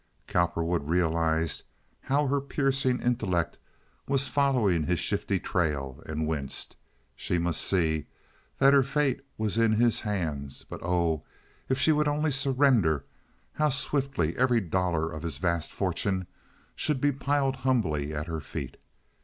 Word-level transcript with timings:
Cowperwood 0.25 0.89
realized 0.89 1.61
how 2.01 2.25
her 2.25 2.41
piercing 2.41 2.99
intellect 3.03 3.59
was 4.07 4.27
following 4.27 4.81
his 4.87 4.97
shifty 4.99 5.39
trail, 5.39 6.01
and 6.07 6.25
winced. 6.27 6.75
She 7.15 7.37
must 7.37 7.61
see 7.61 8.07
that 8.57 8.73
her 8.73 8.81
fate 8.81 9.21
was 9.37 9.59
in 9.59 9.73
his 9.73 9.99
hands, 10.01 10.65
but 10.67 10.81
oh! 10.81 11.23
if 11.69 11.77
she 11.77 11.91
would 11.91 12.07
only 12.07 12.31
surrender, 12.31 13.05
how 13.53 13.69
swiftly 13.69 14.35
every 14.37 14.59
dollar 14.59 15.11
of 15.11 15.21
his 15.21 15.37
vast 15.37 15.71
fortune 15.71 16.25
should 16.75 16.99
be 16.99 17.11
piled 17.11 17.57
humbly 17.57 18.11
at 18.11 18.25
her 18.25 18.39
feet. 18.41 18.77